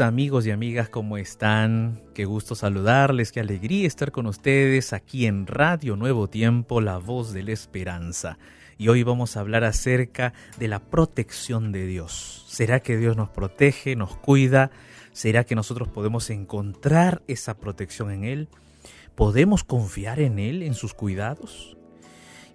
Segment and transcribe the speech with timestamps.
[0.00, 2.02] amigos y amigas, ¿cómo están?
[2.12, 7.32] Qué gusto saludarles, qué alegría estar con ustedes aquí en Radio Nuevo Tiempo, la voz
[7.32, 8.38] de la esperanza.
[8.78, 12.44] Y hoy vamos a hablar acerca de la protección de Dios.
[12.48, 14.70] ¿Será que Dios nos protege, nos cuida?
[15.12, 18.48] ¿Será que nosotros podemos encontrar esa protección en Él?
[19.14, 21.76] ¿Podemos confiar en Él, en sus cuidados?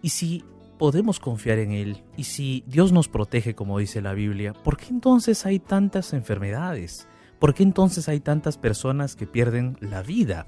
[0.01, 0.43] Y si
[0.77, 4.87] podemos confiar en Él, y si Dios nos protege como dice la Biblia, ¿por qué
[4.89, 7.07] entonces hay tantas enfermedades?
[7.41, 10.45] ¿Por qué entonces hay tantas personas que pierden la vida?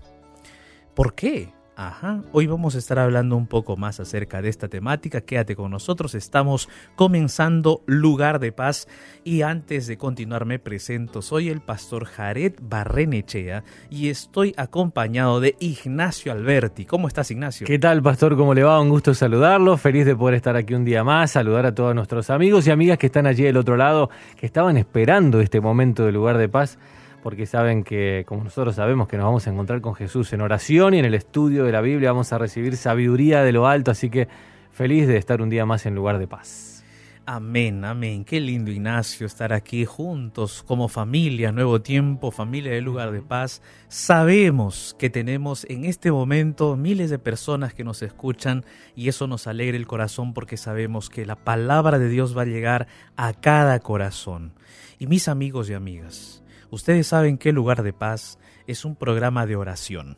[0.93, 1.51] ¿Por qué?
[1.75, 5.21] Ajá, hoy vamos a estar hablando un poco más acerca de esta temática.
[5.21, 8.87] Quédate con nosotros, estamos comenzando Lugar de Paz
[9.23, 15.55] y antes de continuar me presento, soy el pastor Jared Barrenechea y estoy acompañado de
[15.59, 16.85] Ignacio Alberti.
[16.85, 17.65] ¿Cómo estás Ignacio?
[17.65, 18.37] ¿Qué tal pastor?
[18.37, 18.79] ¿Cómo le va?
[18.79, 22.29] Un gusto saludarlo, feliz de poder estar aquí un día más, saludar a todos nuestros
[22.29, 26.11] amigos y amigas que están allí del otro lado, que estaban esperando este momento de
[26.11, 26.77] Lugar de Paz
[27.23, 30.93] porque saben que, como nosotros sabemos, que nos vamos a encontrar con Jesús en oración
[30.93, 34.09] y en el estudio de la Biblia, vamos a recibir sabiduría de lo alto, así
[34.09, 34.27] que
[34.71, 36.83] feliz de estar un día más en lugar de paz.
[37.25, 38.25] Amén, amén.
[38.25, 43.61] Qué lindo Ignacio estar aquí juntos como familia, nuevo tiempo, familia del lugar de paz.
[43.87, 49.47] Sabemos que tenemos en este momento miles de personas que nos escuchan y eso nos
[49.47, 53.79] alegra el corazón porque sabemos que la palabra de Dios va a llegar a cada
[53.79, 54.51] corazón.
[54.99, 56.42] Y mis amigos y amigas,
[56.73, 60.17] Ustedes saben que Lugar de Paz es un programa de oración,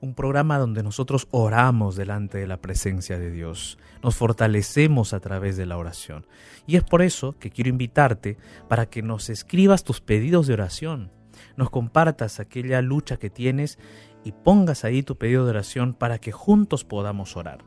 [0.00, 5.56] un programa donde nosotros oramos delante de la presencia de Dios, nos fortalecemos a través
[5.56, 6.24] de la oración.
[6.68, 8.36] Y es por eso que quiero invitarte
[8.68, 11.10] para que nos escribas tus pedidos de oración,
[11.56, 13.76] nos compartas aquella lucha que tienes
[14.22, 17.64] y pongas ahí tu pedido de oración para que juntos podamos orar.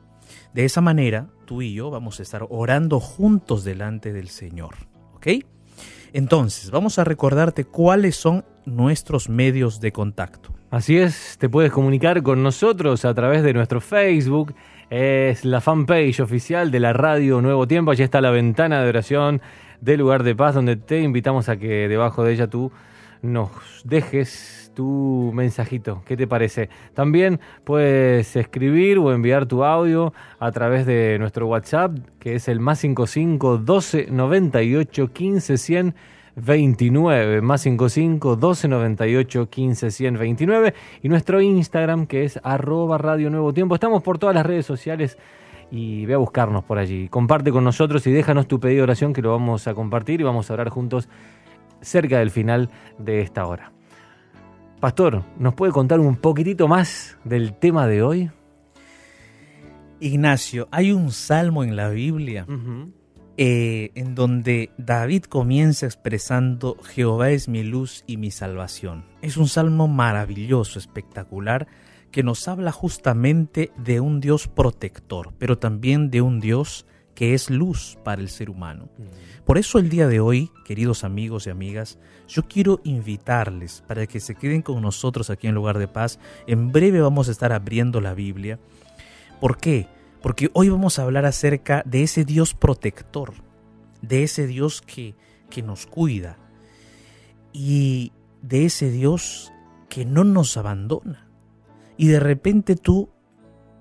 [0.53, 4.87] De esa manera, tú y yo vamos a estar orando juntos delante del Señor.
[5.15, 5.27] ¿Ok?
[6.13, 10.53] Entonces, vamos a recordarte cuáles son nuestros medios de contacto.
[10.69, 14.53] Así es, te puedes comunicar con nosotros a través de nuestro Facebook,
[14.89, 19.41] es la fanpage oficial de la radio Nuevo Tiempo, allí está la ventana de oración
[19.81, 22.71] del lugar de paz donde te invitamos a que debajo de ella tú
[23.21, 23.49] nos
[23.83, 26.03] dejes tu mensajito.
[26.05, 26.69] ¿Qué te parece?
[26.93, 32.59] También puedes escribir o enviar tu audio a través de nuestro WhatsApp, que es el
[32.59, 35.95] más 55 12 98 15 100
[36.35, 43.29] 29, más 55 12 98 15 100 29 y nuestro Instagram que es arroba radio
[43.29, 43.75] nuevo tiempo.
[43.75, 45.17] Estamos por todas las redes sociales
[45.71, 47.07] y ve a buscarnos por allí.
[47.09, 50.23] Comparte con nosotros y déjanos tu pedido de oración que lo vamos a compartir y
[50.23, 51.09] vamos a orar juntos
[51.81, 53.71] cerca del final de esta hora.
[54.79, 58.31] Pastor, ¿nos puede contar un poquitito más del tema de hoy?
[59.99, 62.47] Ignacio, hay un salmo en la Biblia
[63.37, 69.05] eh, en donde David comienza expresando Jehová es mi luz y mi salvación.
[69.21, 71.67] Es un salmo maravilloso, espectacular,
[72.11, 77.49] que nos habla justamente de un Dios protector, pero también de un Dios que es
[77.49, 78.89] luz para el ser humano.
[79.45, 84.19] Por eso el día de hoy, queridos amigos y amigas, yo quiero invitarles para que
[84.19, 86.19] se queden con nosotros aquí en Lugar de Paz.
[86.47, 88.59] En breve vamos a estar abriendo la Biblia.
[89.39, 89.87] ¿Por qué?
[90.21, 93.33] Porque hoy vamos a hablar acerca de ese Dios protector,
[94.01, 95.15] de ese Dios que,
[95.49, 96.37] que nos cuida
[97.51, 99.51] y de ese Dios
[99.89, 101.27] que no nos abandona.
[101.97, 103.09] Y de repente tú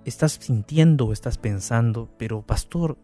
[0.04, 2.98] estás sintiendo o estás pensando, pero pastor,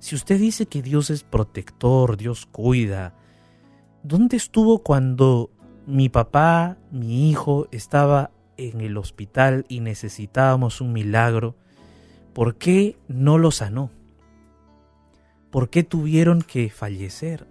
[0.00, 3.14] Si usted dice que Dios es protector, Dios cuida,
[4.02, 5.50] ¿dónde estuvo cuando
[5.86, 11.54] mi papá, mi hijo, estaba en el hospital y necesitábamos un milagro?
[12.32, 13.90] ¿Por qué no lo sanó?
[15.50, 17.46] ¿Por qué tuvieron que fallecer?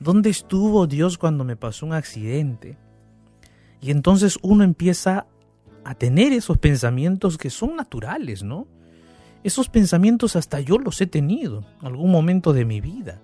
[0.00, 2.78] ¿Dónde estuvo Dios cuando me pasó un accidente?
[3.82, 5.26] Y entonces uno empieza
[5.84, 8.66] a tener esos pensamientos que son naturales, ¿no?
[9.44, 13.20] Esos pensamientos hasta yo los he tenido en algún momento de mi vida.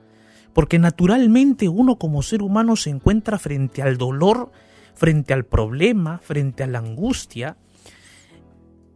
[0.52, 4.50] Porque naturalmente uno como ser humano se encuentra frente al dolor,
[4.94, 7.56] frente al problema, frente a la angustia.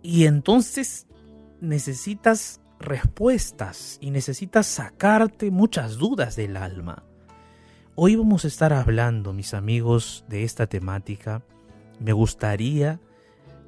[0.03, 1.07] Y entonces
[1.61, 7.05] necesitas respuestas y necesitas sacarte muchas dudas del alma.
[7.95, 11.45] Hoy vamos a estar hablando, mis amigos, de esta temática.
[12.01, 13.01] Me gustaría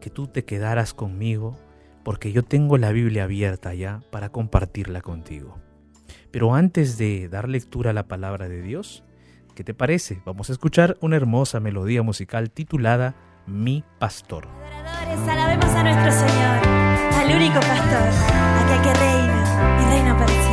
[0.01, 1.57] que tú te quedaras conmigo
[2.05, 5.59] porque yo tengo la Biblia abierta ya para compartirla contigo.
[6.31, 9.05] Pero antes de dar lectura a la palabra de Dios,
[9.55, 10.21] ¿qué te parece?
[10.25, 13.15] Vamos a escuchar una hermosa melodía musical titulada
[13.47, 14.47] Mi Pastor.
[14.47, 16.67] Adoradores, a nuestro Señor,
[17.19, 18.09] al único pastor,
[18.65, 20.44] aquel que reina y reina para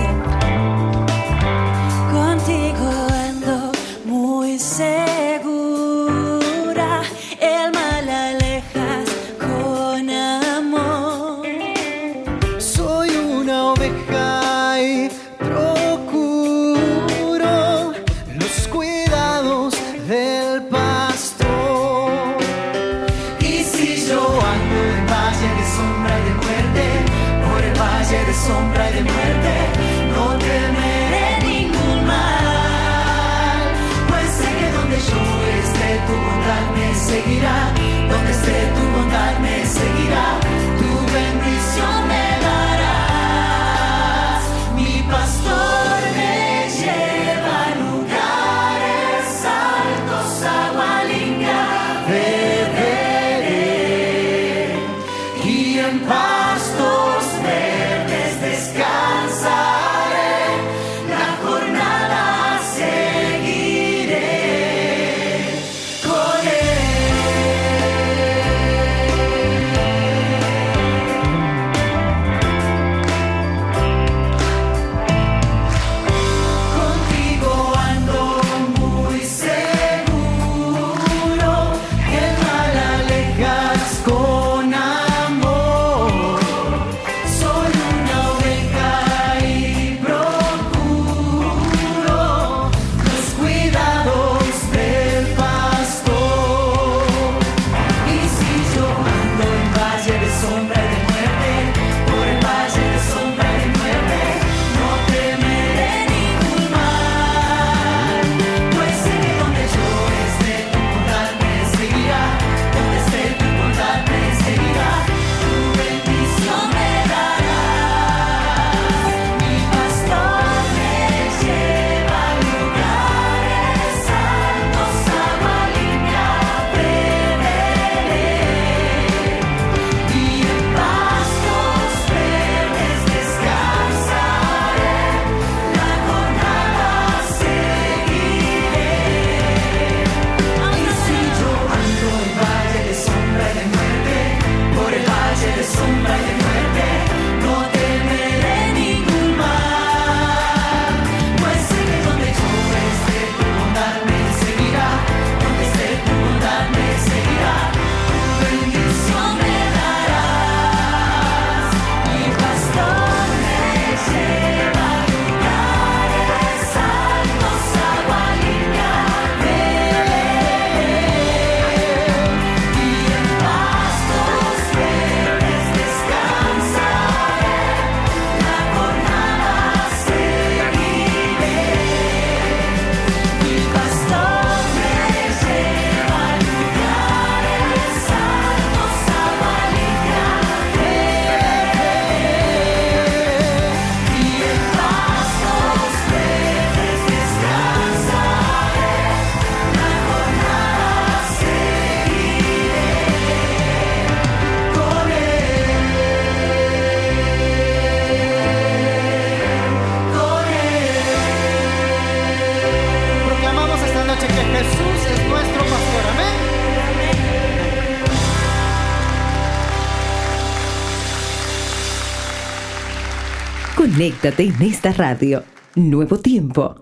[224.02, 225.44] Conéctate en esta radio.
[225.76, 226.76] Nuevo tiempo.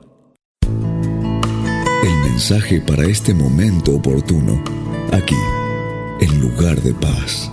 [0.61, 4.63] El mensaje para este momento oportuno,
[5.11, 5.35] aquí,
[6.21, 7.51] en lugar de paz.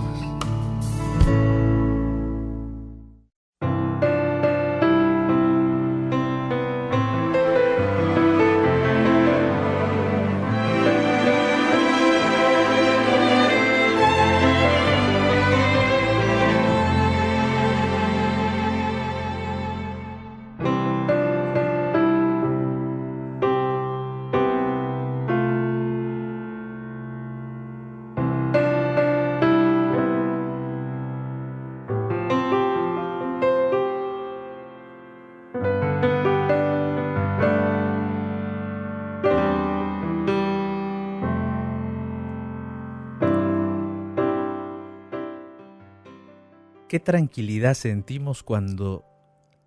[46.87, 49.03] Qué tranquilidad sentimos cuando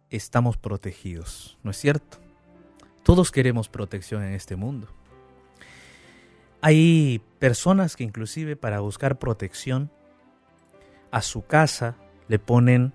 [0.08, 2.18] estamos protegidos, ¿no es cierto?
[3.02, 4.88] Todos queremos protección en este mundo.
[6.60, 9.90] Hay personas que inclusive para buscar protección
[11.10, 11.96] a su casa
[12.28, 12.92] le ponen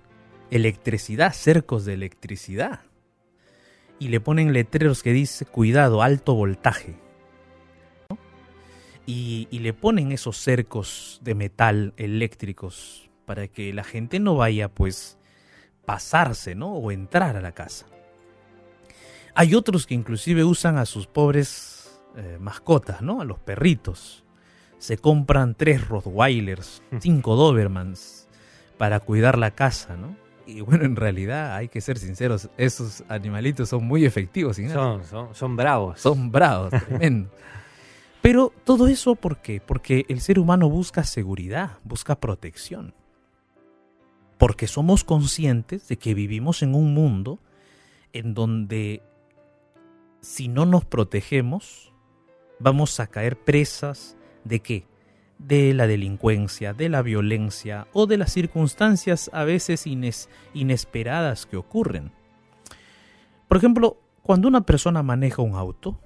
[0.51, 2.81] electricidad, cercos de electricidad.
[3.97, 6.95] Y le ponen letreros que dice cuidado, alto voltaje.
[9.07, 14.69] Y, y le ponen esos cercos de metal eléctricos para que la gente no vaya
[14.69, 15.17] pues
[15.85, 16.73] pasarse, ¿no?
[16.73, 17.85] O entrar a la casa.
[19.33, 23.21] Hay otros que inclusive usan a sus pobres eh, mascotas, ¿no?
[23.21, 24.23] A los perritos.
[24.77, 28.27] Se compran tres Rottweilers, cinco Dobermans
[28.77, 30.15] para cuidar la casa, ¿no?
[30.47, 34.57] Y bueno, en realidad hay que ser sinceros, esos animalitos son muy efectivos.
[34.57, 35.99] Son, son, son bravos.
[36.01, 37.31] Son bravos, tremendo.
[38.21, 39.59] Pero todo eso, ¿por qué?
[39.59, 42.93] Porque el ser humano busca seguridad, busca protección
[44.37, 47.39] porque somos conscientes de que vivimos en un mundo
[48.13, 49.01] en donde
[50.21, 51.93] si no nos protegemos,
[52.59, 54.87] vamos a caer presas de qué?
[55.37, 59.85] De la delincuencia, de la violencia o de las circunstancias a veces
[60.53, 62.11] inesperadas que ocurren.
[63.47, 65.99] Por ejemplo, cuando una persona maneja un auto,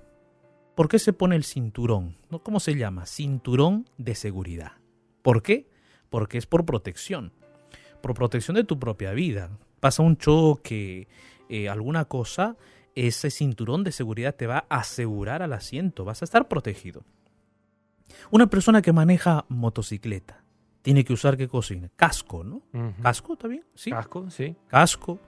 [0.76, 2.18] ¿por qué se pone el cinturón?
[2.44, 3.06] ¿Cómo se llama?
[3.06, 4.74] Cinturón de seguridad.
[5.22, 5.70] ¿Por qué?
[6.10, 7.32] Porque es por protección
[8.02, 9.50] por protección de tu propia vida.
[9.80, 11.08] Pasa un choque,
[11.50, 12.58] eh, alguna cosa,
[12.96, 17.04] ese cinturón de seguridad te va a asegurar al asiento, vas a estar protegido.
[18.32, 20.44] Una persona que maneja motocicleta
[20.82, 21.76] tiene que usar qué cosa?
[21.96, 22.64] Casco, ¿no?
[23.02, 23.64] Casco, ¿está bien?
[23.76, 23.92] Sí.
[23.92, 24.56] Casco, sí.
[24.68, 25.20] Casco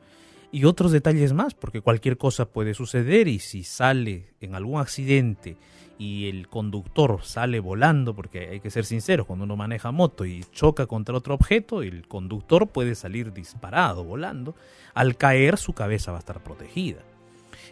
[0.52, 5.58] y otros detalles más, porque cualquier cosa puede suceder y si sale en algún accidente
[6.02, 10.44] y el conductor sale volando, porque hay que ser sincero, cuando uno maneja moto y
[10.52, 14.56] choca contra otro objeto, el conductor puede salir disparado, volando,
[14.96, 17.04] al caer su cabeza va a estar protegida.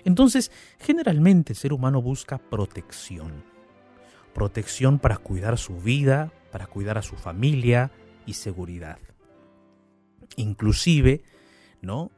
[0.06, 3.32] Entonces, generalmente el ser humano busca protección.
[4.36, 7.90] Protección para cuidar su vida, para cuidar a su familia
[8.28, 9.00] y seguridad.
[10.36, 11.24] Inclusive,
[11.82, 12.12] ¿no?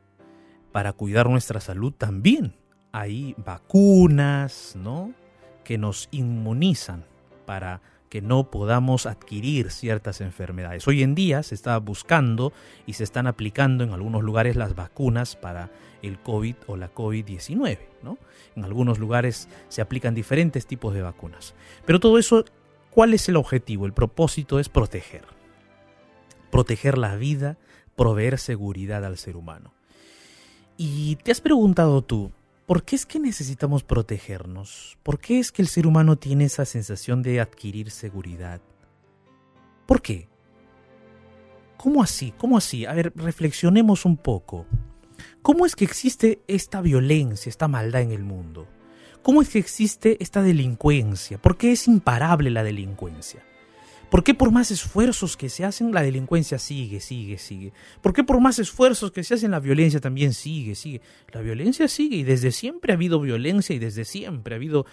[0.74, 2.54] Para cuidar nuestra salud también.
[2.92, 5.14] Hay vacunas, ¿no?
[5.64, 7.06] Que nos inmunizan
[7.46, 10.86] para que no podamos adquirir ciertas enfermedades.
[10.86, 12.52] Hoy en día se está buscando
[12.86, 17.80] y se están aplicando en algunos lugares las vacunas para el COVID o la COVID-19.
[18.04, 18.18] ¿no?
[18.58, 21.54] En algunos lugares se aplican diferentes tipos de vacunas.
[21.86, 22.44] Pero todo eso,
[22.90, 23.86] ¿cuál es el objetivo?
[23.86, 25.24] El propósito es proteger.
[26.50, 27.58] Proteger la vida,
[27.96, 29.74] proveer seguridad al ser humano.
[30.76, 32.34] Y te has preguntado tú,
[32.66, 34.98] ¿Por qué es que necesitamos protegernos?
[35.04, 38.62] ¿Por qué es que el ser humano tiene esa sensación de adquirir seguridad?
[39.86, 40.30] ¿Por qué?
[41.78, 42.34] ¿Cómo así?
[42.38, 42.86] ¿Cómo así?
[42.86, 44.68] A ver, reflexionemos un poco.
[45.42, 48.68] ¿Cómo es que existe esta violencia, esta maldad en el mundo?
[49.24, 51.40] ¿Cómo es que existe esta delincuencia?
[51.40, 53.44] ¿Por qué es imparable la delincuencia?
[54.12, 57.72] ¿Por qué por más esfuerzos que se hacen la delincuencia sigue, sigue, sigue?
[58.02, 61.00] ¿Por qué por más esfuerzos que se hacen la violencia también sigue, sigue?
[61.32, 64.86] La violencia sigue y desde siempre ha habido violencia y desde siempre ha habido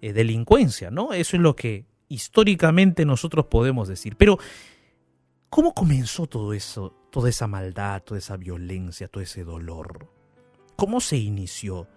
[0.00, 1.12] eh, delincuencia, ¿no?
[1.12, 4.14] Eso es lo que históricamente nosotros podemos decir.
[4.16, 4.38] Pero,
[5.48, 10.08] ¿cómo comenzó todo eso, toda esa maldad, toda esa violencia, todo ese dolor?
[10.76, 11.88] ¿Cómo se inició?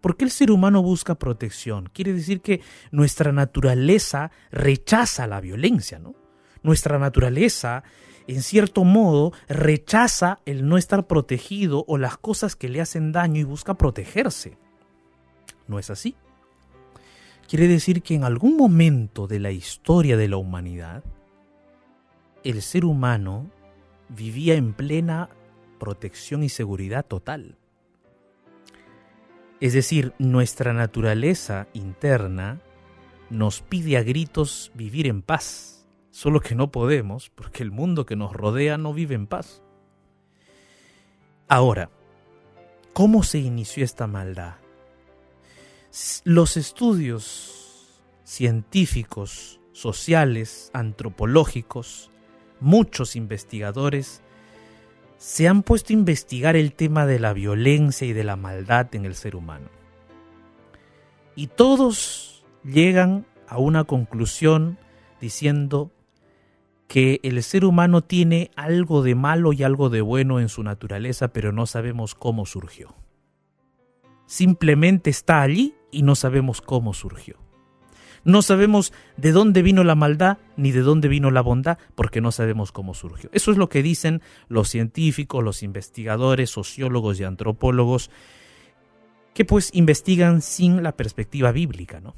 [0.00, 1.90] ¿Por qué el ser humano busca protección?
[1.92, 6.21] Quiere decir que nuestra naturaleza rechaza la violencia, ¿no?
[6.62, 7.82] Nuestra naturaleza,
[8.26, 13.40] en cierto modo, rechaza el no estar protegido o las cosas que le hacen daño
[13.40, 14.56] y busca protegerse.
[15.66, 16.16] ¿No es así?
[17.48, 21.04] Quiere decir que en algún momento de la historia de la humanidad,
[22.44, 23.50] el ser humano
[24.08, 25.28] vivía en plena
[25.78, 27.56] protección y seguridad total.
[29.60, 32.60] Es decir, nuestra naturaleza interna
[33.30, 35.81] nos pide a gritos vivir en paz,
[36.12, 39.62] solo que no podemos porque el mundo que nos rodea no vive en paz.
[41.48, 41.90] Ahora,
[42.92, 44.54] ¿cómo se inició esta maldad?
[46.24, 52.10] Los estudios científicos, sociales, antropológicos,
[52.60, 54.22] muchos investigadores
[55.16, 59.06] se han puesto a investigar el tema de la violencia y de la maldad en
[59.06, 59.68] el ser humano.
[61.36, 64.78] Y todos llegan a una conclusión
[65.20, 65.90] diciendo
[66.92, 71.28] que el ser humano tiene algo de malo y algo de bueno en su naturaleza,
[71.28, 72.94] pero no sabemos cómo surgió.
[74.26, 77.38] Simplemente está allí y no sabemos cómo surgió.
[78.24, 82.30] No sabemos de dónde vino la maldad ni de dónde vino la bondad porque no
[82.30, 83.30] sabemos cómo surgió.
[83.32, 88.10] Eso es lo que dicen los científicos, los investigadores, sociólogos y antropólogos
[89.32, 92.16] que pues investigan sin la perspectiva bíblica, ¿no?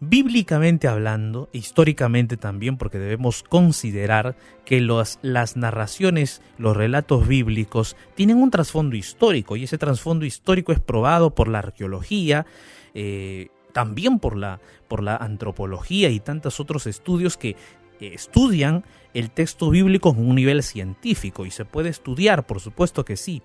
[0.00, 8.36] Bíblicamente hablando, históricamente también, porque debemos considerar que los, las narraciones, los relatos bíblicos, tienen
[8.36, 12.46] un trasfondo histórico, y ese trasfondo histórico es probado por la arqueología,
[12.94, 17.56] eh, también por la, por la antropología y tantos otros estudios que
[18.00, 23.16] estudian el texto bíblico en un nivel científico y se puede estudiar, por supuesto que
[23.16, 23.42] sí.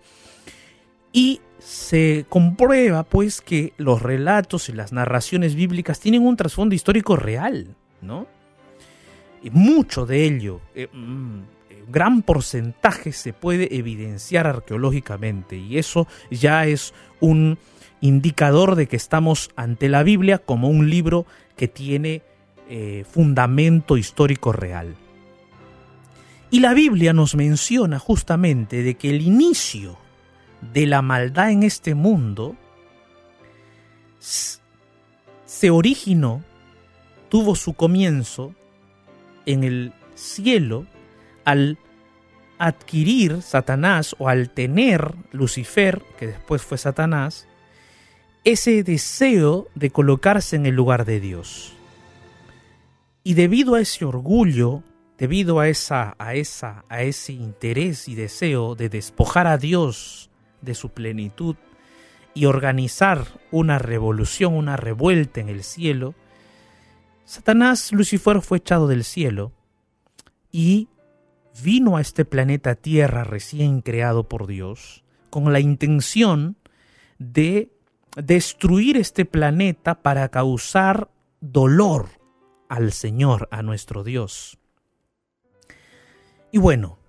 [1.13, 7.15] Y se comprueba pues que los relatos y las narraciones bíblicas tienen un trasfondo histórico
[7.15, 8.27] real, ¿no?
[9.41, 11.41] Y mucho de ello, eh, mm,
[11.89, 17.57] gran porcentaje se puede evidenciar arqueológicamente y eso ya es un
[18.01, 22.21] indicador de que estamos ante la Biblia como un libro que tiene
[22.69, 24.95] eh, fundamento histórico real.
[26.49, 29.97] Y la Biblia nos menciona justamente de que el inicio
[30.71, 32.55] de la maldad en este mundo
[34.19, 36.43] se originó,
[37.29, 38.55] tuvo su comienzo
[39.45, 40.85] en el cielo
[41.45, 41.77] al
[42.57, 47.47] adquirir Satanás o al tener Lucifer, que después fue Satanás,
[48.45, 51.73] ese deseo de colocarse en el lugar de Dios.
[53.23, 54.83] Y debido a ese orgullo,
[55.17, 60.29] debido a esa a esa a ese interés y deseo de despojar a Dios
[60.63, 61.55] de su plenitud
[62.33, 66.15] y organizar una revolución, una revuelta en el cielo,
[67.25, 69.51] Satanás Lucifer fue echado del cielo
[70.51, 70.89] y
[71.61, 76.57] vino a este planeta Tierra recién creado por Dios con la intención
[77.17, 77.71] de
[78.15, 81.09] destruir este planeta para causar
[81.41, 82.09] dolor
[82.69, 84.57] al Señor, a nuestro Dios.
[86.51, 86.99] Y bueno,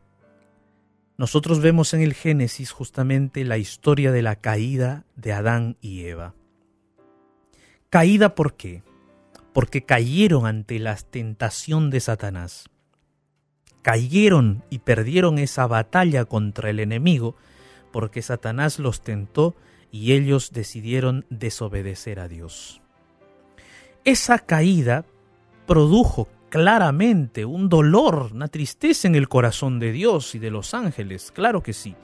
[1.16, 6.34] nosotros vemos en el Génesis justamente la historia de la caída de Adán y Eva.
[7.88, 8.82] Caída por qué?
[9.52, 12.68] Porque cayeron ante la tentación de Satanás.
[13.82, 17.36] Cayeron y perdieron esa batalla contra el enemigo
[17.92, 19.54] porque Satanás los tentó
[19.92, 22.80] y ellos decidieron desobedecer a Dios.
[24.04, 25.04] Esa caída
[25.66, 31.32] produjo claramente un dolor, una tristeza en el corazón de Dios y de los ángeles,
[31.32, 31.96] claro que sí.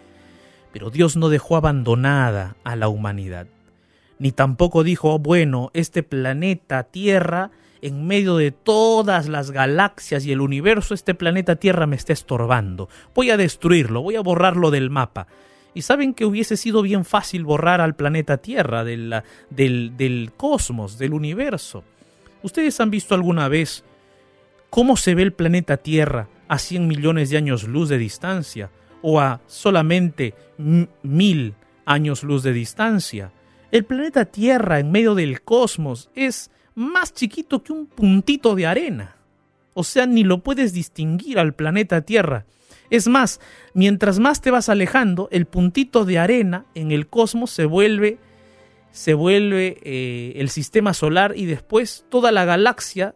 [0.72, 3.46] Pero Dios no dejó abandonada a la humanidad,
[4.18, 10.40] ni tampoco dijo, bueno, este planeta Tierra, en medio de todas las galaxias y el
[10.40, 15.28] universo, este planeta Tierra me está estorbando, voy a destruirlo, voy a borrarlo del mapa.
[15.74, 19.14] Y saben que hubiese sido bien fácil borrar al planeta Tierra del,
[19.48, 21.84] del, del cosmos, del universo.
[22.42, 23.84] ¿Ustedes han visto alguna vez
[24.70, 28.70] cómo se ve el planeta Tierra a 100 millones de años luz de distancia
[29.02, 30.34] o a solamente
[31.02, 31.54] mil
[31.84, 33.32] años luz de distancia?
[33.70, 39.16] El planeta Tierra en medio del cosmos es más chiquito que un puntito de arena.
[39.74, 42.46] O sea, ni lo puedes distinguir al planeta Tierra.
[42.90, 43.40] Es más,
[43.72, 48.18] mientras más te vas alejando, el puntito de arena en el cosmos se vuelve,
[48.90, 53.14] se vuelve eh, el sistema solar y después toda la galaxia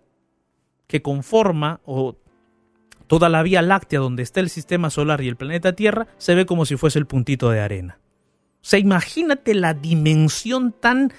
[0.87, 2.17] que conforma o
[3.07, 6.47] toda la Vía Láctea donde está el sistema solar y el planeta Tierra se ve
[6.47, 7.99] como si fuese el puntito de arena.
[8.57, 11.13] O sea, imagínate la dimensión tan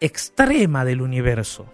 [0.00, 1.66] extrema del universo.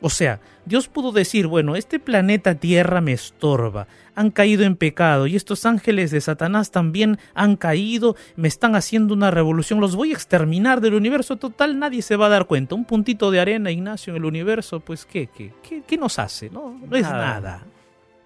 [0.00, 5.26] O sea, Dios pudo decir, bueno, este planeta Tierra me estorba, han caído en pecado
[5.26, 10.10] y estos ángeles de Satanás también han caído, me están haciendo una revolución, los voy
[10.10, 12.74] a exterminar del universo total, nadie se va a dar cuenta.
[12.74, 15.28] Un puntito de arena, Ignacio, en el universo, pues ¿qué?
[15.28, 15.52] ¿Qué,
[15.86, 16.48] qué, nos hace?
[16.50, 17.64] No, no es nada.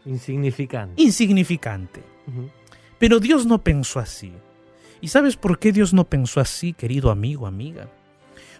[0.04, 1.02] Insignificante.
[1.02, 2.02] Insignificante.
[2.98, 4.32] Pero Dios no pensó así.
[5.00, 7.88] ¿Y sabes por qué Dios no pensó así, querido amigo, amiga?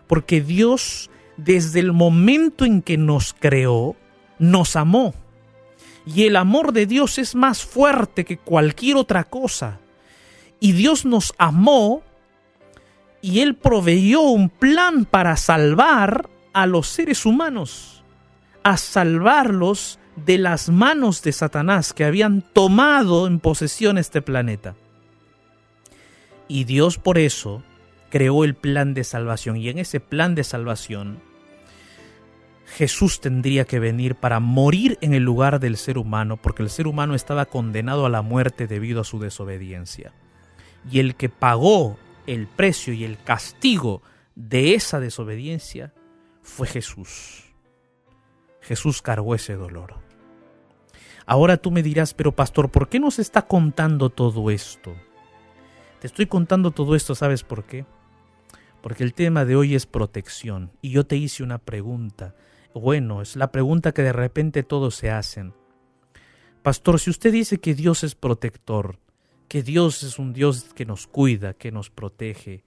[0.06, 3.96] Porque Dios, desde el momento en que nos creó,
[4.38, 5.14] nos amó.
[6.06, 9.80] Y el amor de Dios es más fuerte que cualquier otra cosa.
[10.60, 12.02] Y Dios nos amó
[13.22, 18.04] y Él proveyó un plan para salvar a los seres humanos,
[18.62, 24.74] a salvarlos de las manos de Satanás que habían tomado en posesión este planeta.
[26.48, 27.62] Y Dios por eso
[28.14, 29.56] creó el plan de salvación.
[29.56, 31.18] Y en ese plan de salvación,
[32.64, 36.86] Jesús tendría que venir para morir en el lugar del ser humano, porque el ser
[36.86, 40.12] humano estaba condenado a la muerte debido a su desobediencia.
[40.88, 41.98] Y el que pagó
[42.28, 44.00] el precio y el castigo
[44.36, 45.92] de esa desobediencia
[46.40, 47.52] fue Jesús.
[48.60, 49.96] Jesús cargó ese dolor.
[51.26, 54.94] Ahora tú me dirás, pero pastor, ¿por qué nos está contando todo esto?
[55.98, 57.84] Te estoy contando todo esto, ¿sabes por qué?
[58.84, 60.70] Porque el tema de hoy es protección.
[60.82, 62.34] Y yo te hice una pregunta.
[62.74, 65.54] Bueno, es la pregunta que de repente todos se hacen.
[66.62, 68.98] Pastor, si usted dice que Dios es protector,
[69.48, 72.62] que Dios es un Dios que nos cuida, que nos protege,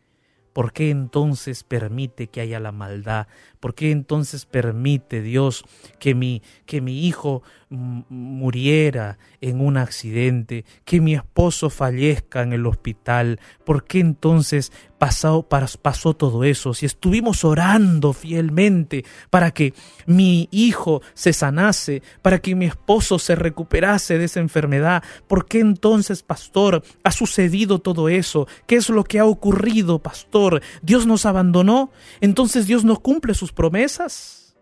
[0.53, 3.27] ¿por qué entonces permite que haya la maldad?
[3.59, 5.65] ¿Por qué entonces permite Dios
[5.99, 12.65] que mi, que mi hijo muriera en un accidente, que mi esposo fallezca en el
[12.65, 13.39] hospital?
[13.65, 16.73] ¿Por qué entonces pasó, pasó todo eso?
[16.73, 19.73] Si estuvimos orando fielmente para que
[20.05, 25.59] mi hijo se sanase, para que mi esposo se recuperase de esa enfermedad, ¿por qué
[25.59, 28.47] entonces, pastor, ha sucedido todo eso?
[28.65, 30.61] ¿Qué es lo que ha ocurrido, pastor?
[30.81, 31.91] ¿Dios nos abandonó?
[32.21, 34.55] Entonces Dios no cumple sus promesas?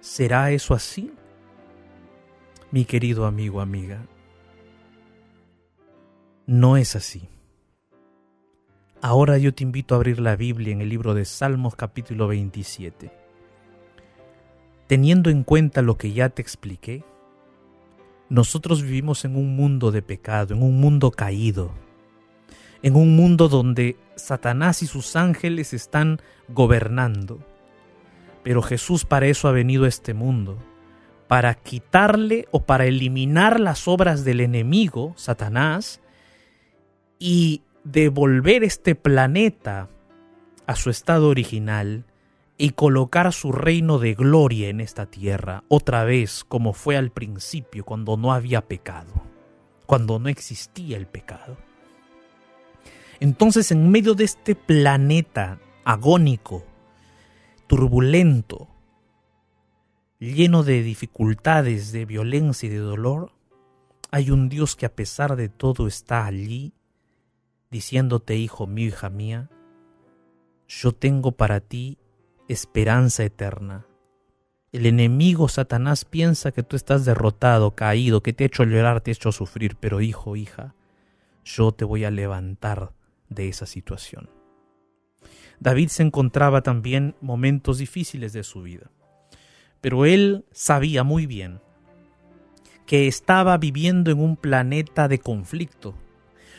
[0.00, 1.12] ¿Será eso así?
[2.76, 4.04] Mi querido amigo, amiga,
[6.44, 7.26] no es así.
[9.00, 13.10] Ahora yo te invito a abrir la Biblia en el libro de Salmos capítulo 27.
[14.88, 17.02] Teniendo en cuenta lo que ya te expliqué,
[18.28, 21.70] nosotros vivimos en un mundo de pecado, en un mundo caído,
[22.82, 27.38] en un mundo donde Satanás y sus ángeles están gobernando.
[28.42, 30.58] Pero Jesús para eso ha venido a este mundo,
[31.28, 36.00] para quitarle o para eliminar las obras del enemigo, Satanás,
[37.18, 39.88] y devolver este planeta
[40.66, 42.04] a su estado original
[42.58, 47.84] y colocar su reino de gloria en esta tierra, otra vez como fue al principio,
[47.84, 49.12] cuando no había pecado,
[49.86, 51.56] cuando no existía el pecado.
[53.20, 56.64] Entonces, en medio de este planeta agónico,
[57.66, 58.68] turbulento,
[60.18, 63.32] lleno de dificultades, de violencia y de dolor,
[64.10, 66.72] hay un Dios que a pesar de todo está allí,
[67.70, 69.50] diciéndote, hijo mío, hija mía,
[70.68, 71.98] yo tengo para ti
[72.48, 73.86] esperanza eterna.
[74.72, 79.10] El enemigo Satanás piensa que tú estás derrotado, caído, que te he hecho llorar, te
[79.10, 80.74] he hecho sufrir, pero hijo, hija,
[81.44, 82.92] yo te voy a levantar
[83.28, 84.28] de esa situación.
[85.60, 88.90] David se encontraba también momentos difíciles de su vida,
[89.86, 91.60] pero él sabía muy bien
[92.86, 95.94] que estaba viviendo en un planeta de conflicto,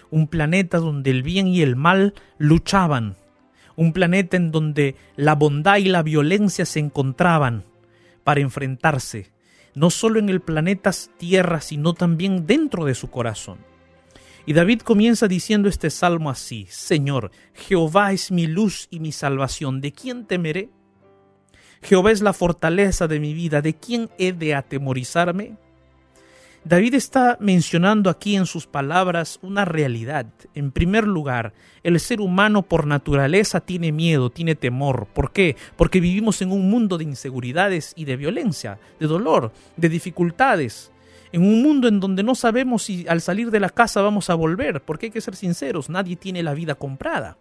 [0.09, 3.17] un planeta donde el bien y el mal luchaban,
[3.75, 7.65] un planeta en donde la bondad y la violencia se encontraban
[8.23, 9.29] para enfrentarse,
[9.75, 13.57] no solo en el planeta Tierra, sino también dentro de su corazón.
[14.45, 19.81] Y David comienza diciendo este salmo así, Señor, Jehová es mi luz y mi salvación,
[19.81, 20.69] ¿de quién temeré?
[21.81, 25.57] Jehová es la fortaleza de mi vida, ¿de quién he de atemorizarme?
[26.63, 30.25] David está mencionando aquí en sus palabras una realidad.
[30.53, 35.07] En primer lugar, el ser humano por naturaleza tiene miedo, tiene temor.
[35.13, 35.55] ¿Por qué?
[35.77, 40.91] Porque vivimos en un mundo de inseguridades y de violencia, de dolor, de dificultades
[41.31, 44.35] en un mundo en donde no sabemos si al salir de la casa vamos a
[44.35, 47.37] volver, porque hay que ser sinceros, nadie tiene la vida comprada.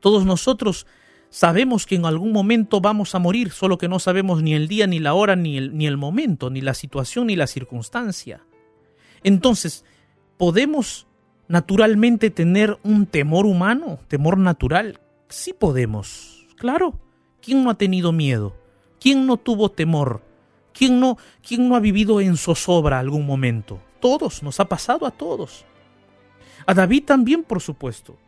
[0.00, 0.86] Todos nosotros
[1.30, 4.86] sabemos que en algún momento vamos a morir, solo que no sabemos ni el día,
[4.86, 8.44] ni la hora, ni el, ni el momento, ni la situación, ni la circunstancia.
[9.22, 9.84] Entonces,
[10.36, 11.06] ¿podemos
[11.48, 15.00] naturalmente tener un temor humano, temor natural?
[15.28, 16.98] Sí podemos, claro.
[17.40, 18.54] ¿Quién no ha tenido miedo?
[19.00, 20.22] ¿Quién no tuvo temor?
[20.72, 21.16] ¿Quién no,
[21.46, 23.80] quién no ha vivido en zozobra algún momento?
[24.00, 25.64] Todos, nos ha pasado a todos.
[26.66, 28.18] A David también, por supuesto.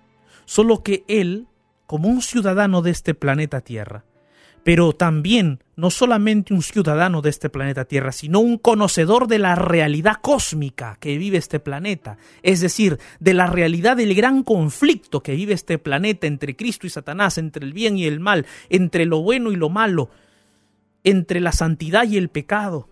[0.45, 1.47] Solo que él,
[1.93, 4.07] como un ciudadano de este planeta Tierra,
[4.65, 9.57] pero también no solamente un ciudadano de este planeta Tierra, sino un conocedor de la
[9.57, 15.35] realidad cósmica que vive este planeta, es decir, de la realidad del gran conflicto que
[15.35, 19.21] vive este planeta entre Cristo y Satanás, entre el bien y el mal, entre lo
[19.21, 20.09] bueno y lo malo,
[21.05, 22.89] entre la santidad y el pecado.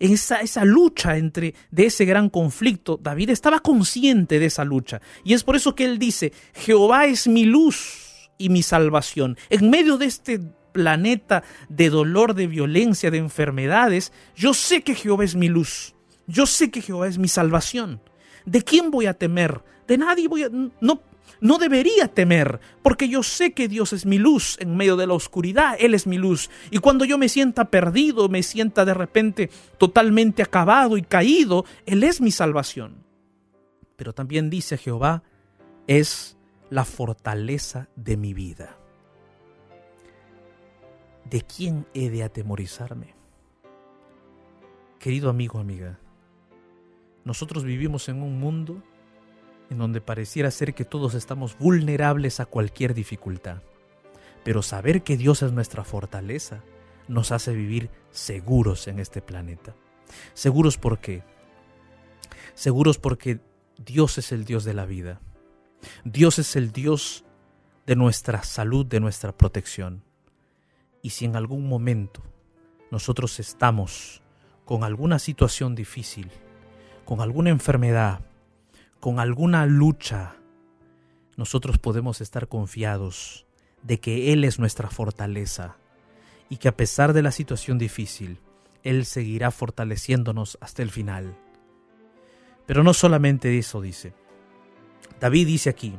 [0.00, 5.00] Esa, esa lucha entre de ese gran conflicto, David estaba consciente de esa lucha.
[5.22, 8.01] Y es por eso que él dice, Jehová es mi luz
[8.38, 9.36] y mi salvación.
[9.50, 10.40] En medio de este
[10.72, 15.94] planeta de dolor, de violencia, de enfermedades, yo sé que Jehová es mi luz.
[16.26, 18.00] Yo sé que Jehová es mi salvación.
[18.46, 19.62] ¿De quién voy a temer?
[19.86, 20.48] De nadie voy a...
[20.80, 21.02] No,
[21.40, 25.14] no debería temer, porque yo sé que Dios es mi luz en medio de la
[25.14, 26.50] oscuridad, Él es mi luz.
[26.70, 32.04] Y cuando yo me sienta perdido, me sienta de repente totalmente acabado y caído, Él
[32.04, 33.04] es mi salvación.
[33.96, 35.24] Pero también dice Jehová,
[35.88, 36.36] es
[36.72, 38.78] la fortaleza de mi vida.
[41.28, 43.14] ¿De quién he de atemorizarme?
[44.98, 45.98] Querido amigo, amiga,
[47.26, 48.82] nosotros vivimos en un mundo
[49.68, 53.60] en donde pareciera ser que todos estamos vulnerables a cualquier dificultad.
[54.42, 56.64] Pero saber que Dios es nuestra fortaleza
[57.06, 59.74] nos hace vivir seguros en este planeta.
[60.32, 61.22] Seguros por qué?
[62.54, 63.40] Seguros porque
[63.76, 65.20] Dios es el Dios de la vida.
[66.04, 67.24] Dios es el Dios
[67.86, 70.02] de nuestra salud, de nuestra protección.
[71.02, 72.22] Y si en algún momento
[72.90, 74.22] nosotros estamos
[74.64, 76.30] con alguna situación difícil,
[77.04, 78.20] con alguna enfermedad,
[79.00, 80.36] con alguna lucha,
[81.36, 83.46] nosotros podemos estar confiados
[83.82, 85.76] de que Él es nuestra fortaleza
[86.48, 88.38] y que a pesar de la situación difícil,
[88.84, 91.36] Él seguirá fortaleciéndonos hasta el final.
[92.66, 94.14] Pero no solamente eso dice.
[95.22, 95.94] David dice aquí,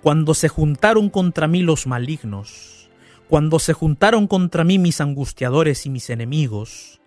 [0.00, 2.88] cuando se juntaron contra mí los malignos,
[3.28, 7.00] cuando se juntaron contra mí mis angustiadores y mis enemigos,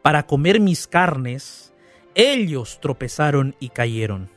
[0.00, 1.74] para comer mis carnes,
[2.14, 4.30] ellos tropezaron y cayeron.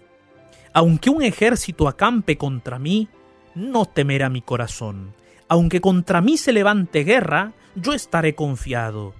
[0.73, 3.07] Aunque un ejército acampe contra mí,
[3.55, 5.13] no temerá mi corazón.
[5.47, 9.13] Aunque contra mí se levante guerra, yo estaré confiado.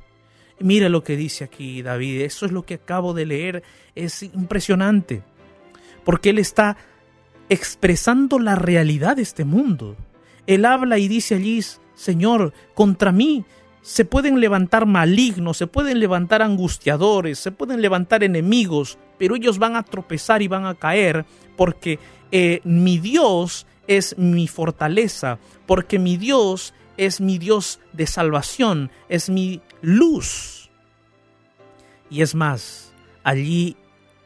[0.60, 3.64] Mire lo que dice aquí David, eso es lo que acabo de leer,
[3.96, 5.24] es impresionante,
[6.04, 6.76] porque él está
[7.52, 9.98] expresando la realidad de este mundo.
[10.48, 11.60] Él habla y dice allí,
[11.96, 13.44] Señor, contra mí
[13.82, 19.76] se pueden levantar malignos, se pueden levantar angustiadores, se pueden levantar enemigos, pero ellos van
[19.76, 21.26] a tropezar y van a caer
[21.58, 22.00] porque
[22.32, 29.30] eh, mi Dios es mi fortaleza, porque mi Dios es mi Dios de salvación, es
[29.30, 30.72] mi luz.
[32.10, 33.76] Y es más, allí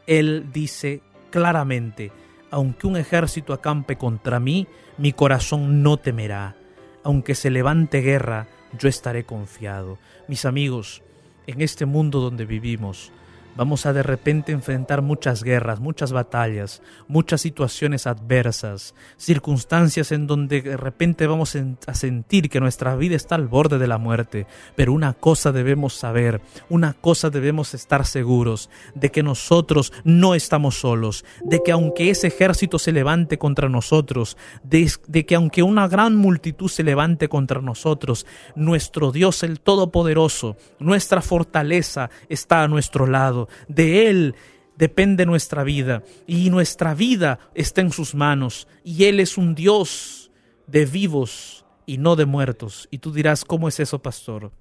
[0.06, 2.12] Él dice claramente,
[2.56, 4.66] aunque un ejército acampe contra mí,
[4.96, 6.56] mi corazón no temerá,
[7.04, 8.46] aunque se levante guerra,
[8.78, 9.98] yo estaré confiado.
[10.26, 11.02] Mis amigos,
[11.46, 13.12] en este mundo donde vivimos,
[13.56, 20.60] Vamos a de repente enfrentar muchas guerras, muchas batallas, muchas situaciones adversas, circunstancias en donde
[20.60, 24.46] de repente vamos a sentir que nuestra vida está al borde de la muerte.
[24.74, 30.78] Pero una cosa debemos saber, una cosa debemos estar seguros, de que nosotros no estamos
[30.78, 35.88] solos, de que aunque ese ejército se levante contra nosotros, de, de que aunque una
[35.88, 43.06] gran multitud se levante contra nosotros, nuestro Dios el Todopoderoso, nuestra fortaleza está a nuestro
[43.06, 44.34] lado de Él
[44.76, 50.30] depende nuestra vida y nuestra vida está en sus manos y Él es un Dios
[50.66, 52.88] de vivos y no de muertos.
[52.90, 54.52] Y tú dirás, ¿cómo es eso, pastor?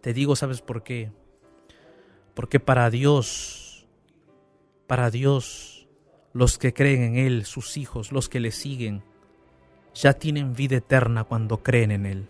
[0.00, 1.10] Te digo, ¿sabes por qué?
[2.34, 3.86] Porque para Dios,
[4.86, 5.88] para Dios,
[6.32, 9.02] los que creen en Él, sus hijos, los que le siguen,
[9.94, 12.28] ya tienen vida eterna cuando creen en Él.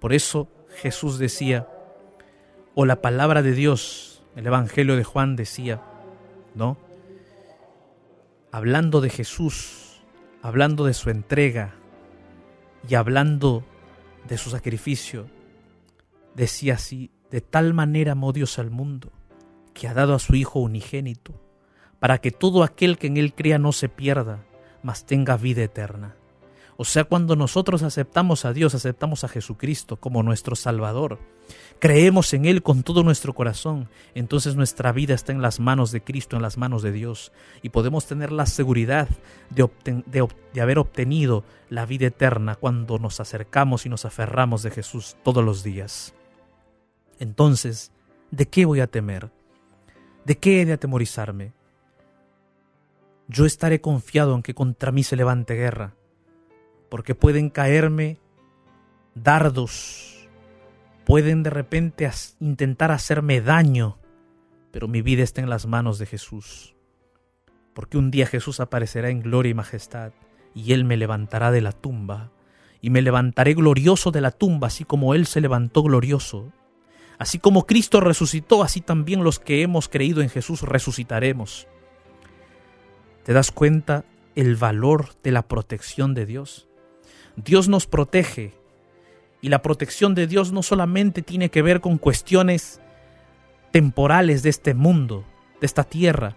[0.00, 1.68] Por eso Jesús decía,
[2.74, 5.82] o la palabra de Dios el Evangelio de Juan decía,
[6.54, 6.76] ¿no?
[8.52, 10.02] Hablando de Jesús,
[10.42, 11.74] hablando de su entrega
[12.88, 13.64] y hablando
[14.28, 15.28] de su sacrificio,
[16.34, 19.12] decía así, de tal manera amó Dios al mundo,
[19.74, 21.40] que ha dado a su Hijo unigénito,
[21.98, 24.44] para que todo aquel que en Él crea no se pierda,
[24.82, 26.16] mas tenga vida eterna.
[26.80, 31.18] O sea, cuando nosotros aceptamos a Dios, aceptamos a Jesucristo como nuestro Salvador,
[31.78, 36.02] creemos en Él con todo nuestro corazón, entonces nuestra vida está en las manos de
[36.02, 39.10] Cristo, en las manos de Dios, y podemos tener la seguridad
[39.50, 45.44] de, haber obtenido la vida eterna cuando nos acercamos y nos aferramos de Jesús todos
[45.44, 46.14] los días.
[47.18, 47.92] Entonces,
[48.30, 49.30] ¿de qué voy a temer?
[50.24, 51.52] ¿De qué he de atemorizarme?
[53.28, 55.94] Yo estaré confiado en que contra mí se levante guerra
[56.90, 58.18] porque pueden caerme
[59.14, 60.28] dardos,
[61.06, 63.98] pueden de repente intentar hacerme daño,
[64.72, 66.74] pero mi vida está en las manos de Jesús.
[67.74, 70.12] Porque un día Jesús aparecerá en gloria y majestad,
[70.54, 72.32] y Él me levantará de la tumba,
[72.80, 76.52] y me levantaré glorioso de la tumba, así como Él se levantó glorioso.
[77.18, 81.68] Así como Cristo resucitó, así también los que hemos creído en Jesús resucitaremos.
[83.24, 86.69] ¿Te das cuenta el valor de la protección de Dios?
[87.36, 88.52] Dios nos protege
[89.40, 92.80] y la protección de Dios no solamente tiene que ver con cuestiones
[93.70, 95.24] temporales de este mundo,
[95.60, 96.36] de esta tierra.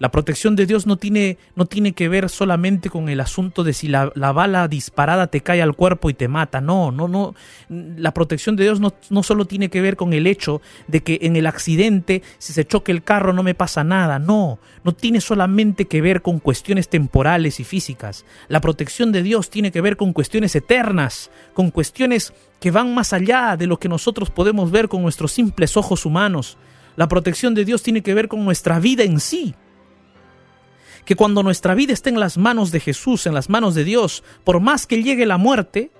[0.00, 3.72] La protección de Dios no tiene, no tiene que ver solamente con el asunto de
[3.72, 6.60] si la, la bala disparada te cae al cuerpo y te mata.
[6.60, 7.34] No, no, no.
[7.68, 11.20] La protección de Dios no, no solo tiene que ver con el hecho de que
[11.22, 14.18] en el accidente, si se choque el carro, no me pasa nada.
[14.18, 18.24] No, no tiene solamente que ver con cuestiones temporales y físicas.
[18.48, 23.12] La protección de Dios tiene que ver con cuestiones eternas, con cuestiones que van más
[23.12, 26.58] allá de lo que nosotros podemos ver con nuestros simples ojos humanos.
[26.96, 29.54] La protección de Dios tiene que ver con nuestra vida en sí.
[31.04, 34.22] Que cuando nuestra vida está en las manos de Jesús, en las manos de Dios,
[34.44, 35.90] por más que llegue la muerte,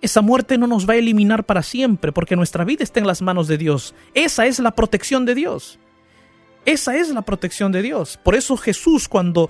[0.00, 3.22] esa muerte no nos va a eliminar para siempre, porque nuestra vida está en las
[3.22, 3.94] manos de Dios.
[4.14, 5.78] Esa es la protección de Dios.
[6.64, 8.18] Esa es la protección de Dios.
[8.22, 9.48] Por eso Jesús cuando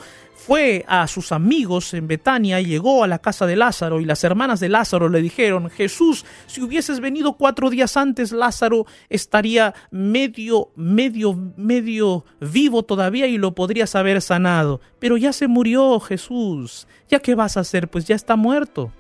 [0.48, 4.60] fue a sus amigos en Betania, llegó a la casa de Lázaro y las hermanas
[4.60, 11.34] de Lázaro le dijeron, Jesús, si hubieses venido cuatro días antes, Lázaro estaría medio, medio,
[11.58, 14.80] medio vivo todavía y lo podrías haber sanado.
[14.98, 16.86] Pero ya se murió Jesús.
[17.10, 17.88] ¿Ya qué vas a hacer?
[17.88, 18.90] Pues ya está muerto.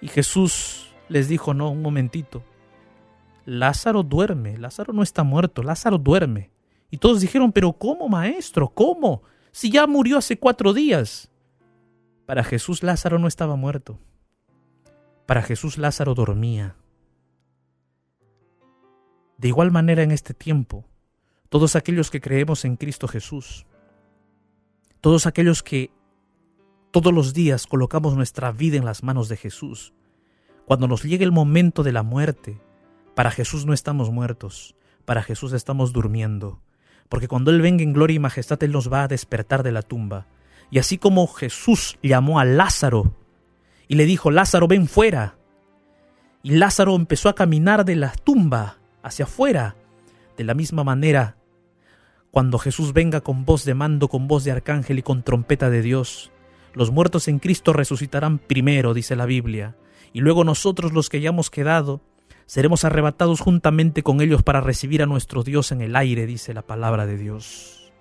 [0.00, 2.42] Y Jesús les dijo, no, un momentito.
[3.44, 6.50] Lázaro duerme, Lázaro no está muerto, Lázaro duerme.
[6.90, 8.68] Y todos dijeron, pero ¿cómo, maestro?
[8.68, 9.22] ¿Cómo?
[9.52, 11.30] Si ya murió hace cuatro días.
[12.26, 13.98] Para Jesús Lázaro no estaba muerto.
[15.26, 16.76] Para Jesús Lázaro dormía.
[19.38, 20.84] De igual manera en este tiempo,
[21.48, 23.66] todos aquellos que creemos en Cristo Jesús,
[25.00, 25.90] todos aquellos que
[26.92, 29.92] todos los días colocamos nuestra vida en las manos de Jesús,
[30.64, 32.60] cuando nos llegue el momento de la muerte,
[33.14, 34.74] para Jesús no estamos muertos,
[35.04, 36.60] para Jesús estamos durmiendo,
[37.08, 39.82] porque cuando Él venga en gloria y majestad, Él nos va a despertar de la
[39.82, 40.26] tumba.
[40.70, 43.14] Y así como Jesús llamó a Lázaro
[43.86, 45.36] y le dijo, Lázaro, ven fuera,
[46.42, 49.76] y Lázaro empezó a caminar de la tumba hacia afuera,
[50.36, 51.36] de la misma manera,
[52.30, 55.82] cuando Jesús venga con voz de mando, con voz de arcángel y con trompeta de
[55.82, 56.32] Dios,
[56.74, 59.76] los muertos en Cristo resucitarán primero, dice la Biblia,
[60.12, 62.00] y luego nosotros los que hayamos quedado,
[62.46, 66.62] seremos arrebatados juntamente con ellos para recibir a nuestro Dios en el aire, dice la
[66.62, 67.92] palabra de Dios.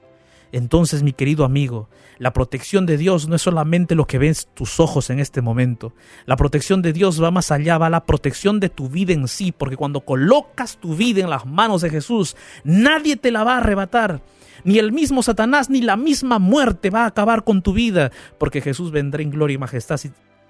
[0.53, 4.79] Entonces, mi querido amigo, la protección de Dios no es solamente lo que ves tus
[4.79, 5.95] ojos en este momento.
[6.27, 9.51] La protección de Dios va más allá, va la protección de tu vida en sí,
[9.51, 13.58] porque cuando colocas tu vida en las manos de Jesús, nadie te la va a
[13.58, 14.21] arrebatar.
[14.63, 18.62] Ni el mismo Satanás ni la misma muerte va a acabar con tu vida, porque
[18.62, 19.99] Jesús vendrá en gloria y majestad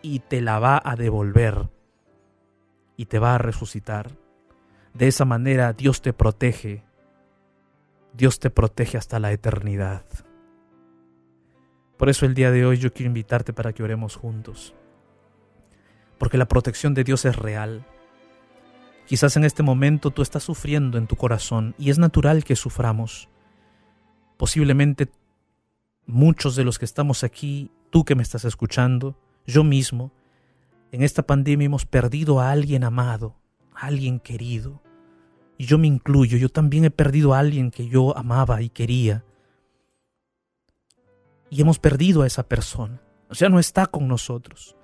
[0.02, 1.70] y te la va a devolver
[3.04, 4.12] y te va a resucitar.
[4.94, 6.86] De esa manera Dios te protege.
[8.14, 10.06] Dios te protege hasta la eternidad.
[11.98, 14.74] Por eso el día de hoy yo quiero invitarte para que oremos juntos.
[16.18, 17.86] Porque la protección de Dios es real.
[19.06, 23.28] Quizás en este momento tú estás sufriendo en tu corazón y es natural que suframos.
[24.38, 25.10] Posiblemente
[26.06, 30.14] muchos de los que estamos aquí, tú que me estás escuchando, yo mismo,
[30.94, 33.36] en esta pandemia hemos perdido a alguien amado,
[33.74, 34.84] a alguien querido.
[35.58, 39.26] Y yo me incluyo, yo también he perdido a alguien que yo amaba y quería.
[41.50, 43.02] Y hemos perdido a esa persona.
[43.32, 44.76] Ya no está con nosotros.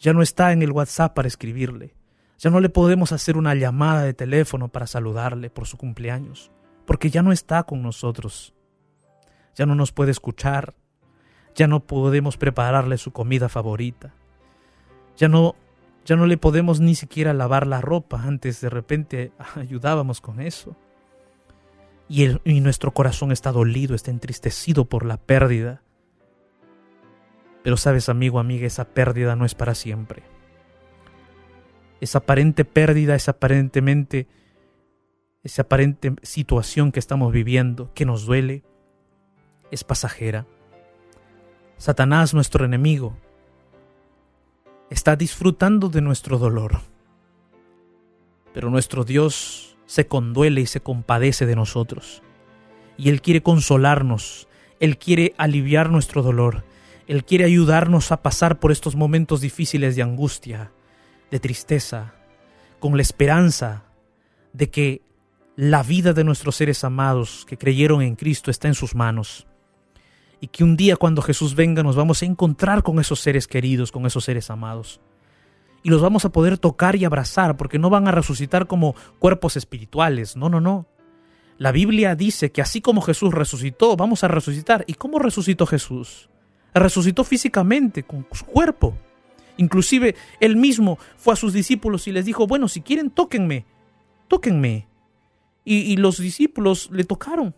[0.00, 1.94] Ya no está en el WhatsApp para escribirle.
[2.40, 6.50] Ya no le podemos hacer una llamada de teléfono para saludarle por su cumpleaños.
[6.86, 8.52] Porque ya no está con nosotros.
[9.54, 10.74] Ya no nos puede escuchar.
[11.54, 14.16] Ya no podemos prepararle su comida favorita.
[15.16, 15.54] Ya no
[16.04, 18.22] ya no le podemos ni siquiera lavar la ropa.
[18.22, 20.76] Antes de repente ayudábamos con eso.
[22.08, 25.82] Y, el, y, nuestro corazón está dolido, está entristecido por la pérdida.
[27.62, 30.22] Pero sabes, amigo, amiga, esa pérdida no es para siempre.
[32.00, 34.26] Esa aparente pérdida, esa aparentemente,
[35.44, 38.64] esa aparente situación que estamos viviendo, que nos duele,
[39.70, 40.46] es pasajera.
[41.78, 43.16] Satanás, nuestro enemigo,
[44.92, 46.80] está disfrutando de nuestro dolor.
[48.52, 52.22] Pero nuestro Dios se conduele y se compadece de nosotros.
[52.98, 54.48] Y Él quiere consolarnos,
[54.80, 56.64] Él quiere aliviar nuestro dolor,
[57.06, 60.70] Él quiere ayudarnos a pasar por estos momentos difíciles de angustia.
[61.30, 62.12] de tristeza,
[62.78, 63.84] con la esperanza
[64.52, 65.00] de que
[65.56, 69.46] la vida de nuestros seres amados que creyeron en Cristo está en sus manos.
[70.42, 73.92] Y que un día cuando Jesús venga nos vamos a encontrar con esos seres queridos,
[73.92, 75.00] con esos seres amados.
[75.82, 79.56] Y los vamos a poder tocar y abrazar porque no van a resucitar como cuerpos
[79.56, 80.36] espirituales.
[80.36, 80.86] No, no, no.
[81.58, 84.84] La Biblia dice que así como Jesús resucitó, vamos a resucitar.
[84.88, 86.28] ¿Y cómo resucitó Jesús?
[86.74, 88.98] Resucitó físicamente, con su cuerpo.
[89.58, 93.64] Inclusive él mismo fue a sus discípulos y les dijo, bueno, si quieren, tóquenme,
[94.26, 94.88] tóquenme.
[95.64, 97.54] Y, los discípulos le tocaron.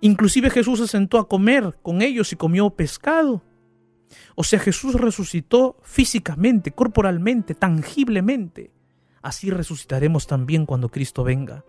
[0.00, 3.42] Inclusive Jesús se sentó a comer con ellos y comió pescado.
[4.34, 8.72] O sea, Jesús resucitó físicamente, corporalmente, tangiblemente.
[9.22, 11.64] Así resucitaremos también cuando Cristo venga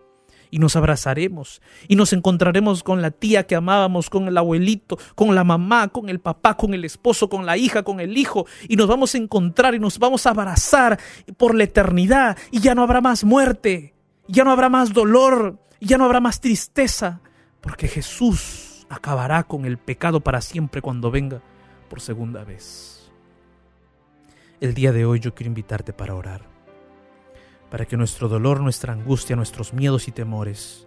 [0.52, 5.34] y nos abrazaremos y nos encontraremos con la tía que amábamos, con el abuelito, con
[5.34, 8.76] la mamá, con el papá, con el esposo, con la hija, con el hijo y
[8.76, 11.00] nos vamos a encontrar y nos vamos a abrazar
[11.38, 13.94] por la eternidad y ya no habrá más muerte,
[14.28, 17.22] ya no habrá más dolor, ya no habrá más tristeza,
[17.62, 21.40] porque Jesús acabará con el pecado para siempre cuando venga
[21.88, 23.10] por segunda vez.
[24.60, 26.52] El día de hoy yo quiero invitarte para orar
[27.72, 30.86] para que nuestro dolor, nuestra angustia, nuestros miedos y temores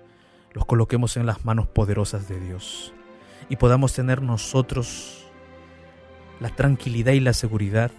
[0.52, 2.94] los coloquemos en las manos poderosas de Dios
[3.50, 5.26] y podamos tener nosotros
[6.40, 7.90] la tranquilidad y la seguridad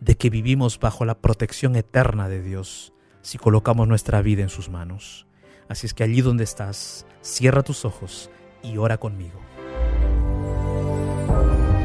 [0.00, 4.68] de que vivimos bajo la protección eterna de Dios si colocamos nuestra vida en sus
[4.68, 5.25] manos.
[5.68, 8.30] Así es que allí donde estás, cierra tus ojos
[8.62, 9.40] y ora conmigo.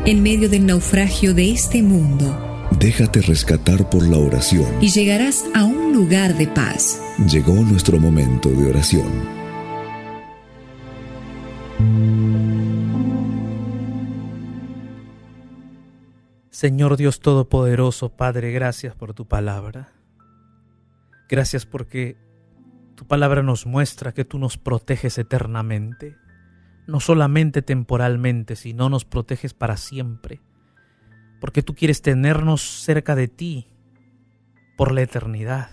[0.06, 4.66] En medio del naufragio de este mundo, Déjate rescatar por la oración.
[4.82, 7.00] Y llegarás a un lugar de paz.
[7.30, 9.42] Llegó nuestro momento de oración.
[16.50, 19.94] Señor Dios Todopoderoso, Padre, gracias por tu palabra.
[21.30, 22.18] Gracias porque
[23.02, 26.18] tu palabra nos muestra que tú nos proteges eternamente,
[26.86, 30.40] no solamente temporalmente, sino nos proteges para siempre
[31.42, 33.68] porque tú quieres tenernos cerca de ti
[34.78, 35.72] por la eternidad.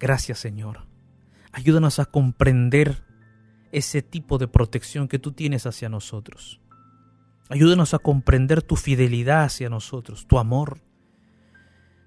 [0.00, 0.86] Gracias Señor.
[1.52, 3.04] Ayúdanos a comprender
[3.70, 6.58] ese tipo de protección que tú tienes hacia nosotros.
[7.50, 10.80] Ayúdanos a comprender tu fidelidad hacia nosotros, tu amor.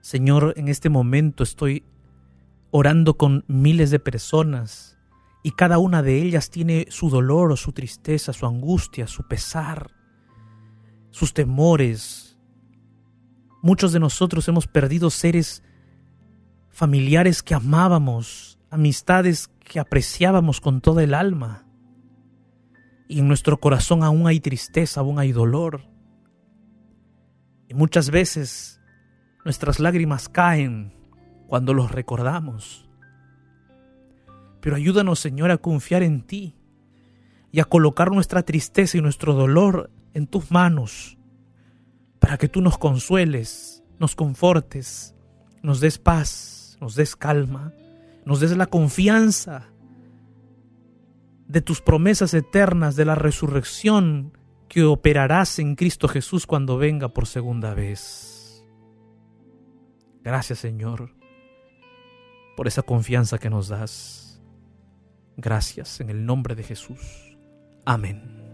[0.02, 1.84] Señor, en este momento estoy
[2.78, 4.98] orando con miles de personas
[5.44, 9.92] y cada una de ellas tiene su dolor, su tristeza, su angustia, su pesar
[11.16, 12.38] sus temores.
[13.62, 15.64] Muchos de nosotros hemos perdido seres
[16.72, 21.66] familiares que amábamos, amistades que apreciábamos con toda el alma.
[23.08, 25.84] Y en nuestro corazón aún hay tristeza, aún hay dolor.
[27.70, 28.82] Y muchas veces
[29.46, 30.94] nuestras lágrimas caen
[31.48, 32.90] cuando los recordamos.
[34.62, 36.56] Pero ayúdanos, Señor, a confiar en ti
[37.52, 41.18] y a colocar nuestra tristeza y nuestro dolor en tus manos
[42.20, 45.14] para que tú nos consueles, nos confortes,
[45.62, 47.74] nos des paz, nos des calma,
[48.26, 49.70] nos des la confianza
[51.48, 54.36] de tus promesas eternas, de la resurrección
[54.68, 58.66] que operarás en Cristo Jesús cuando venga por segunda vez.
[60.24, 61.25] Gracias Señor
[62.56, 64.42] por esa confianza que nos das.
[65.38, 67.38] Gracias en el nombre de Jesús.
[67.86, 68.45] Amén.